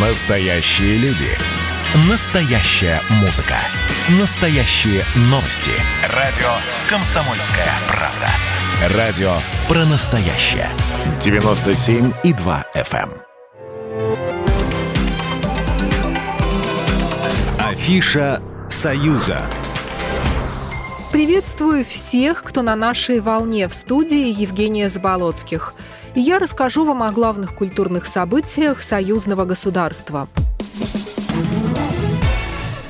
[0.00, 1.26] Настоящие люди.
[2.08, 3.56] Настоящая музыка.
[4.20, 5.72] Настоящие новости.
[6.14, 6.46] Радио
[6.88, 8.96] «Комсомольская правда».
[8.96, 9.32] Радио
[9.66, 10.68] про настоящее.
[11.18, 13.10] 97,2 FM.
[13.10, 13.12] эм.
[17.58, 18.40] Афиша
[18.70, 19.50] «Союза».
[21.10, 25.74] Приветствую всех, кто на нашей волне в студии Евгения Заболоцких.
[26.20, 30.26] Я расскажу вам о главных культурных событиях союзного государства.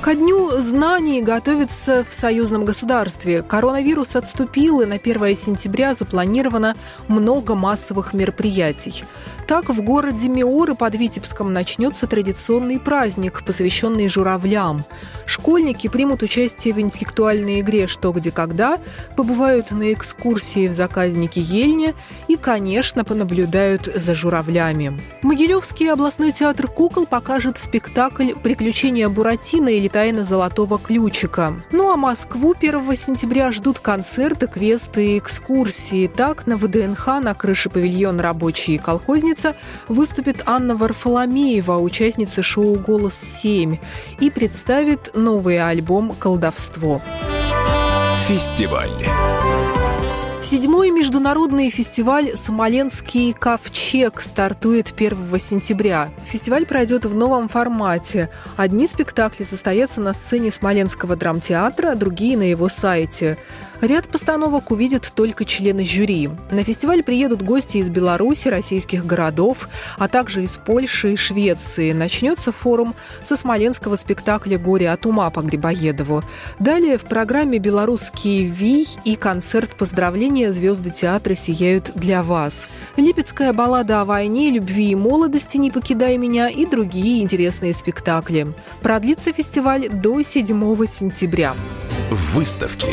[0.00, 3.42] Ко дню знаний готовится в союзном государстве.
[3.42, 6.74] Коронавирус отступил, и на 1 сентября запланировано
[7.08, 9.04] много массовых мероприятий.
[9.46, 14.84] Так, в городе Миоры под Витебском начнется традиционный праздник, посвященный журавлям.
[15.28, 18.78] Школьники примут участие в интеллектуальной игре «Что, где, когда»,
[19.14, 21.92] побывают на экскурсии в заказнике Ельня
[22.28, 24.98] и, конечно, понаблюдают за журавлями.
[25.20, 31.52] Могилевский областной театр кукол покажет спектакль «Приключения Буратино» или «Тайна золотого ключика».
[31.72, 36.06] Ну а Москву 1 сентября ждут концерты, квесты и экскурсии.
[36.06, 39.56] Так, на ВДНХ на крыше павильона «Рабочие колхозницы»
[39.88, 43.78] выступит Анна Варфоломеева, участница шоу «Голос-7»,
[44.20, 47.02] и представит новый альбом «Колдовство».
[48.26, 48.90] Фестиваль.
[50.42, 56.08] Седьмой международный фестиваль «Смоленский ковчег» стартует 1 сентября.
[56.24, 58.30] Фестиваль пройдет в новом формате.
[58.56, 63.36] Одни спектакли состоятся на сцене Смоленского драмтеатра, другие на его сайте.
[63.80, 66.30] Ряд постановок увидят только члены жюри.
[66.50, 71.92] На фестиваль приедут гости из Беларуси, российских городов, а также из Польши и Швеции.
[71.92, 76.24] Начнется форум со смоленского спектакля «Горе от ума» по Грибоедову.
[76.58, 82.68] Далее в программе «Белорусский вий» и концерт поздравления звезды театра сияют для вас.
[82.96, 88.48] Липецкая баллада о войне, любви и молодости «Не покидай меня» и другие интересные спектакли.
[88.82, 91.54] Продлится фестиваль до 7 сентября.
[92.34, 92.88] Выставки.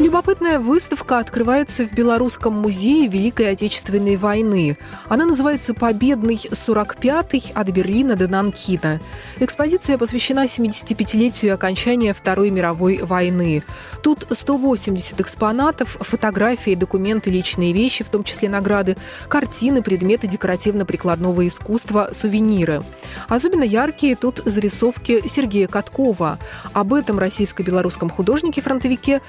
[0.00, 4.76] Любопытная выставка открывается в Белорусском музее Великой Отечественной войны.
[5.08, 9.00] Она называется «Победный 45-й от Берлина до Нанкина».
[9.38, 13.62] Экспозиция посвящена 75-летию окончания Второй мировой войны.
[14.02, 18.96] Тут 180 экспонатов, фотографии, документы, личные вещи, в том числе награды,
[19.28, 22.82] картины, предметы декоративно-прикладного искусства, сувениры.
[23.28, 26.40] Особенно яркие тут зарисовки Сергея Каткова.
[26.72, 29.22] Об этом российско-белорусском художнике-фронтовике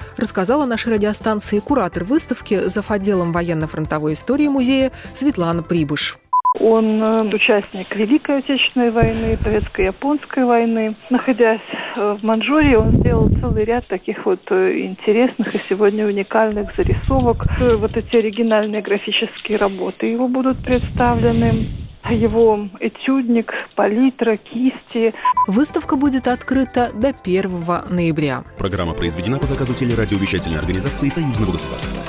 [0.56, 6.16] рассказала нашей радиостанции куратор выставки за отделом военно-фронтовой истории музея Светлана Прибыш.
[6.58, 10.96] Он э, участник Великой Отечественной войны, Турецко-Японской войны.
[11.10, 11.60] Находясь
[11.96, 17.44] э, в Манчжурии, он сделал целый ряд таких вот э, интересных и сегодня уникальных зарисовок.
[17.78, 25.14] Вот эти оригинальные графические работы его будут представлены его этюдник, палитра, кисти.
[25.46, 27.50] Выставка будет открыта до 1
[27.90, 28.42] ноября.
[28.58, 32.00] Программа произведена по заказу телерадиовещательной организации Союзного государства.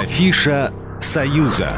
[0.00, 1.72] Афиша «Союза».